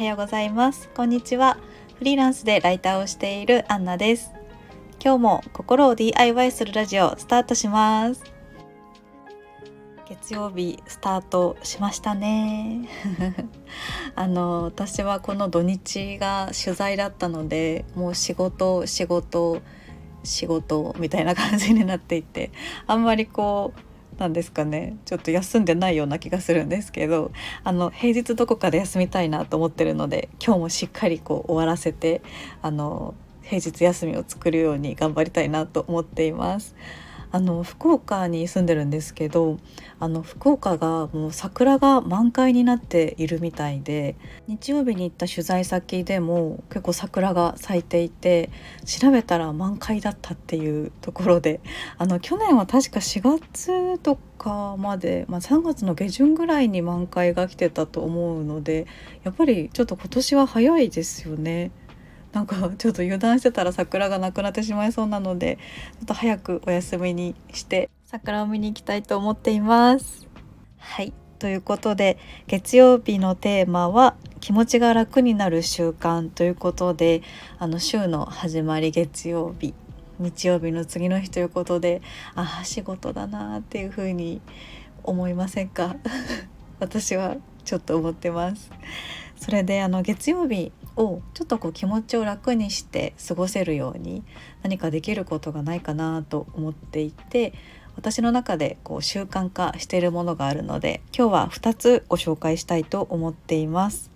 [0.00, 0.88] はようございます。
[0.96, 1.58] こんにちは。
[1.98, 4.32] フリーランスでライターをしているアンナです。
[4.98, 8.24] 今日も心を DIY するラジオスタートします。
[10.08, 12.88] 月曜日スタートしましたね。
[14.16, 19.60] あの私はこの土日が取材だったのでもう仕事仕事
[20.24, 22.52] 仕事みたいな感じになっていて
[22.86, 23.89] あんまりこう
[24.20, 27.32] なんですかねちょっと休んでないような気がするんですけど
[27.64, 32.20] あの平日どこかで休みたいなと思ってるので今日もしっかりこう終わらせて
[32.60, 36.76] あの平日休みを作るように頑張りたいなと思っています。
[37.32, 39.58] あの福岡に住んでるんですけど
[39.98, 44.16] あの福岡がもう桜が満開になっているみたいで
[44.48, 48.50] 日曜日に行った取材先でも結構桜が咲いていて
[48.84, 51.60] 調べたら満開だったっていうところで
[51.98, 58.86] あの去年は確か4月とかまで、まあ、3月の下旬ぐらいに満開が来てたと思うので
[59.22, 61.70] やっぱりちょっと今年は早いですよね。
[62.32, 65.58] なんかちょっと油断してたら桜がなくなってしまいそうなので
[65.98, 70.28] ちょっと早くお休みにして桜を見に行きたいと思っています。
[70.78, 71.12] はい。
[71.38, 77.22] ということで月曜日のテーマは気持ちが楽になる習慣ということで
[77.58, 79.72] あの週の始まり月曜日
[80.18, 82.02] 日曜日の次の日ということで
[82.34, 84.42] ああ仕事だなっていう風に
[85.02, 85.96] 思いませんか？
[86.78, 88.70] 私はちょっと思ってます。
[89.36, 94.22] それであの月曜日をちょっとこう気持ちを楽にして過ごせるように
[94.62, 97.52] 何かできることがないかなと思っていて
[97.96, 104.10] 私の中でこう習慣化しているものがあるので今日は2つご紹介したいと思っています。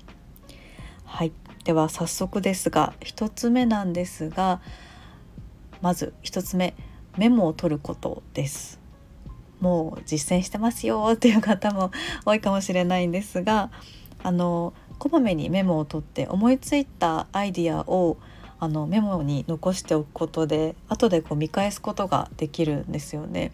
[1.04, 1.32] はい
[1.64, 4.60] では早速ですが1つ目なんですが
[5.80, 6.74] まず1つ目
[7.16, 8.80] メモを取ることです。
[9.60, 11.90] もう実践してますよっていう方も
[12.26, 13.70] 多いかもしれないんですが
[14.22, 18.18] あのこまめにメモを取って思いついたアイディアを
[18.60, 23.52] あのメモに残しておくことで後でこう見返すことができるんですよね。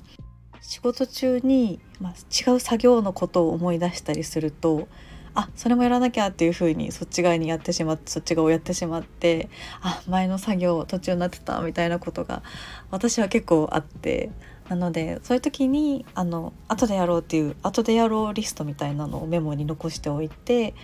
[0.61, 4.89] 仕事中に、まあ、違う作業のことを思い出したりすると
[5.35, 9.49] あそれもやらなきゃっていう風にそっち側にやってしまってそっち側をやってしまって
[9.81, 12.43] あ前の作業途中になってたみたいなことが
[12.91, 14.31] 私は結構あって
[14.69, 20.75] なのでそういう時にあの後でやろうっていう後でやろうリストみたいなのをメモに残しておいて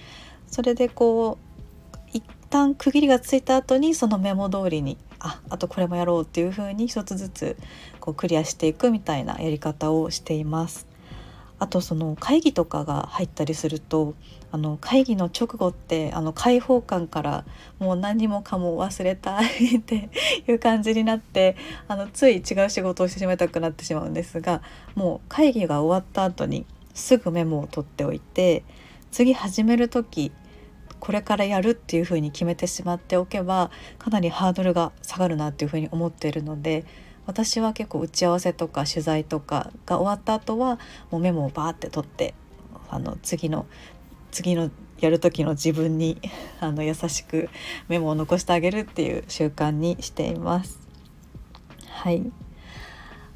[0.47, 7.57] それでこう一旦区切りがついた後にそのメモ通りにああとこれもやろうっていう風に一つずつ
[8.01, 10.87] こうクリアしていくみたいなやり方をしています。
[11.59, 14.15] あとその会議とかが入ったりすると
[14.53, 17.45] あの会議の直後ってあの開放感から
[17.79, 20.11] もう何もかも忘れたいって
[20.47, 21.57] いう感じになって
[21.89, 24.61] あのつい違う仕事をしてしまいたくなってしまうんですが
[24.95, 28.63] もう会議が終わった後にすぐメモを取っておいて
[29.17, 30.31] 次始める時
[31.01, 36.85] これからやるっていうふうに決めてしまっておけばかなりハードルが下がるなっていうふうに思っているので
[37.25, 40.79] 私は結構打ち合わせとか取材とかが終わった後は
[41.11, 42.35] もうメモをバーって取って
[42.91, 43.65] あの次の
[44.33, 46.21] 次のやる時の自分に
[46.61, 47.49] あの優しく
[47.89, 50.79] メモを残してあげるっていう習慣にしています。
[51.89, 52.23] はい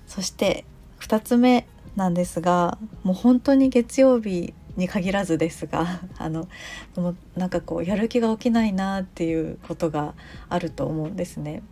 [0.06, 0.66] そして
[0.98, 1.66] 2つ目
[1.96, 6.48] なんですがもう本当に月曜日に限らずですが あの
[6.94, 10.14] でもなんかこうやる気が起きないなっていうことが
[10.48, 11.62] あると思うんですね。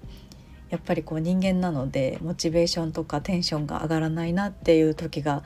[0.70, 5.42] やっぱりこう人間なのでモチベーションとかテンションが上がらないなっていう時が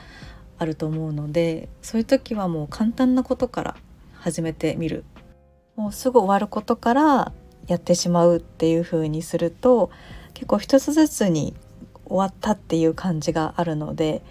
[0.58, 3.76] あると思うのでそういう時はもう簡単なことから
[4.14, 5.04] 始めてみる
[5.76, 7.32] もうすぐ終わることから
[7.66, 9.90] やってしまうっていう風にすると
[10.34, 11.54] 結構一つずつに
[12.04, 14.22] 終わったっていう感じがあるので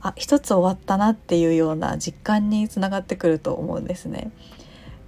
[0.00, 4.30] あ一つ終わったなっていうような実感につながってくると思うんですね。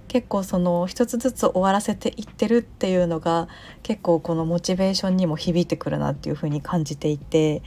[0.09, 3.47] 結構その一つずつ終わらせていってるっていうのが
[3.83, 7.61] 結構このモチベーションにも響いてくるなっていうふうに感じていて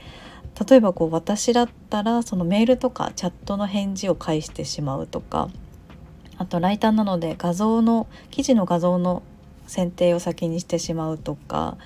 [0.68, 5.50] 例えばこう私だったらそのメールとかチャットの返事を返してしまうとか
[6.36, 9.22] あとライターなので画像の記事の画像の
[9.68, 11.78] 選定を先にしてしまうとか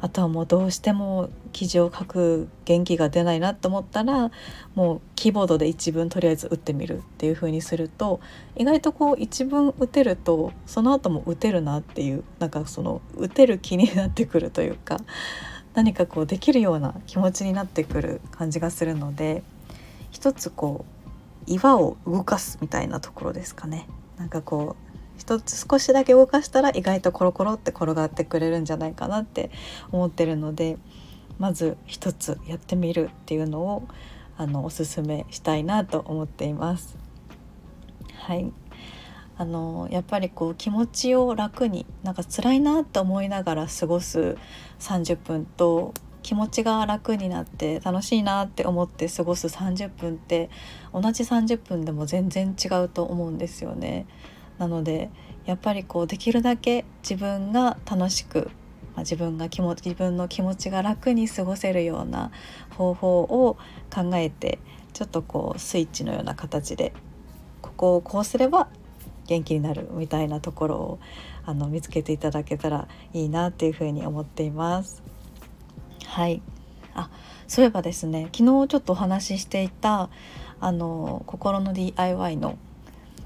[0.00, 4.30] あとはもうどうしても記事を書く元気が出ないなと思ったら
[4.74, 8.20] もうキーボードで一文とりあえず打ってみるっていう風にすると
[8.56, 14.98] 意外とこう一文打てるとその後も打てるなっていうなんかその打てる気になってくるというか
[15.74, 19.42] 何かこうできるような気持ちになってくる感じがするので
[20.10, 20.96] 一つこう
[21.46, 23.88] 岩を動かすみたいなところですかね。
[24.16, 29.50] なんかこう一つ少しだけ動かしたら意外とコロコロって転がってくれるんじゃないかなって
[29.92, 30.78] 思ってるので
[31.38, 33.88] まず一つやってみるっていうのを
[34.36, 36.96] あのおすすめしたいなと思っています。
[38.14, 38.52] はい
[39.38, 44.38] あのやっぱりこう気持ちを楽になんか辛いなって思いながら過ごす
[44.78, 45.92] 30分と
[46.22, 50.48] 気持ちが楽になって楽しいなって思って過ごす30分って
[50.92, 54.06] 同じ30分でも全然違うと思うんですよね。
[54.58, 55.10] なので
[55.44, 58.50] やっぱりこうできるだけ自分が楽しく、
[58.94, 62.30] まあ、自分が気持自分の気持ちが楽に過ごせるような
[62.70, 63.56] 方法を
[63.94, 64.58] 考えて
[64.92, 66.92] ちょっとこうスイッチのような形で
[67.62, 68.68] ここをこうすれば
[69.26, 70.98] 元気になるみたいなところを
[71.44, 75.02] あの見つけていただけたらいいなっていうふうに思っています。
[76.06, 76.42] はい
[76.94, 77.10] あ
[77.46, 80.08] そういえばですね昨日ちょっとお話ししていた
[80.60, 82.56] あの心の DIY の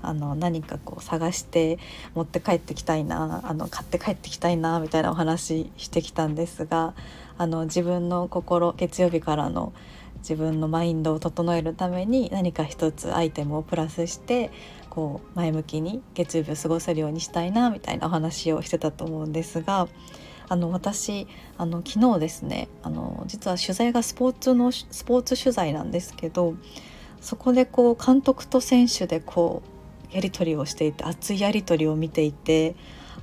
[0.03, 1.79] あの何かこう探して
[2.15, 6.95] 持って帰ってきたいなあの買って帰ってきたいなみたいなお話してきたんですが
[7.39, 9.73] あの自分の心月曜日からの
[10.19, 14.51] 自分のマインドを整えるために何か一つアイテムをプラスして
[14.91, 19.89] こう前向きに月曜日を過ごせるようにしたいなみたいなお話をしてたと思うんですが
[20.49, 26.55] あの私あの昨日ですねあの実は取材がスポーツのスポーツ取材なんですけど
[27.21, 29.80] そこでこう監督と選手でこう
[30.13, 32.75] やり取りをしていて熱いやり取りを見ていて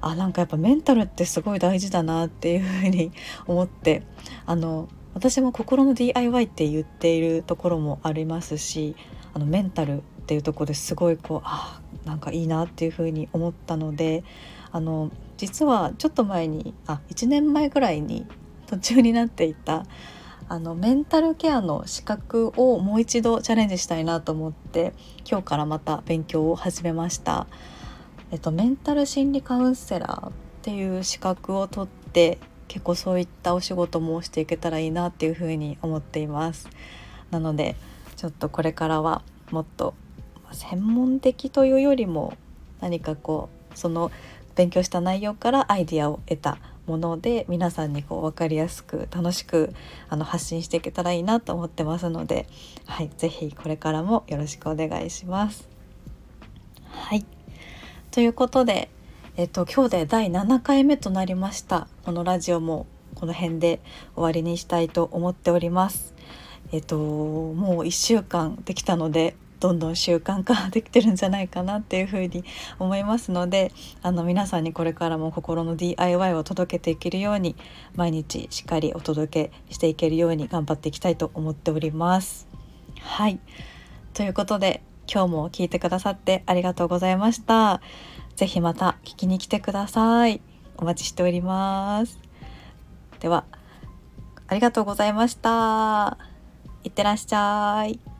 [0.01, 3.11] あなんかやっぱメンタルってすごい大事だなっていうふうに
[3.47, 4.03] 思って
[4.45, 8.95] あの私も心の DIY って言っているところもありますし
[9.33, 14.23] あのメンタルっていうとこですごいこうあなんかいいなっていうふうに思ったので
[14.71, 18.25] あの実はちょっと前にあ1年前ぐらいに
[18.67, 19.85] 途中になっていた
[20.49, 24.93] あのメンタルケアの資格をもう一度チャレンジしたいなと思って
[25.29, 27.47] 今日からまた勉強を始めました。
[28.31, 36.69] えっと、メンタル心理カウンセラーっていう資格を取って結構そういったお仕事もしていけたらいいなっていうふうに思っています。
[37.31, 37.75] なので
[38.15, 39.95] ちょっとこれからはもっと
[40.51, 42.33] 専門的というよりも
[42.79, 44.11] 何かこうその
[44.55, 49.73] 勉強した内容からアイディアを得たもので皆さんにこう分かりやすく楽しく
[50.09, 52.47] あの発信していけたらいいなと思ってますので、
[52.85, 55.67] はい、是非これからもよろしくお願いします。
[56.89, 57.25] はい
[58.11, 58.89] ということで、
[59.35, 63.79] えっと、今日で第7回目となりましたこのラジオもこの辺で
[64.15, 66.15] 終わりにしたいと思っております。
[66.71, 72.43] えっともう1週間できたのでどんどん習慣化できてるんじゃないかなっていうふうに
[72.79, 73.71] 思いますので
[74.01, 77.55] あの皆さんにこれからも心の DIY を届けていけるように
[77.95, 82.47] 毎日しっかりお届けしていけるように頑張っていきたいと思っております。
[83.01, 83.39] はい
[84.13, 84.81] ということで
[85.11, 87.81] 今日も聞いてくださってありがとうございました。
[88.35, 90.41] ぜひまた聞きに来てください。
[90.77, 92.19] お待ちしております。
[93.19, 93.45] では
[94.47, 96.17] ありがとうございました。
[96.83, 98.16] いってらっしゃい。